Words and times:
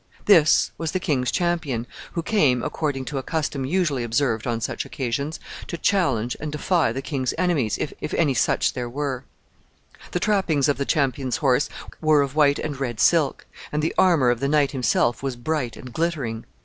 This 0.25 0.71
was 0.79 0.93
the 0.93 0.99
king's 0.99 1.29
champion, 1.29 1.85
who 2.13 2.23
came, 2.23 2.63
according 2.63 3.05
to 3.05 3.19
a 3.19 3.21
custom 3.21 3.65
usually 3.67 4.03
observed 4.03 4.47
on 4.47 4.59
such 4.59 4.83
occasions, 4.83 5.39
to 5.67 5.77
challenge 5.77 6.35
and 6.39 6.51
defy 6.51 6.91
the 6.91 7.03
king's 7.03 7.35
enemies, 7.37 7.77
if 7.77 7.93
any 8.15 8.33
such 8.33 8.73
there 8.73 8.89
were.[P] 8.89 9.25
[Footnote 9.25 9.25
P: 9.29 9.59
See 9.61 9.99
Frontispiece.] 10.09 10.11
The 10.13 10.19
trappings 10.25 10.69
of 10.69 10.77
the 10.79 10.91
champion's 10.91 11.37
horse 11.37 11.69
were 12.01 12.23
of 12.23 12.33
white 12.35 12.57
and 12.57 12.79
red 12.79 12.99
silk, 12.99 13.45
and 13.71 13.83
the 13.83 13.93
armor 13.95 14.31
of 14.31 14.39
the 14.39 14.47
knight 14.47 14.71
himself 14.71 15.21
was 15.21 15.35
bright 15.35 15.77
and 15.77 15.93
glittering. 15.93 16.45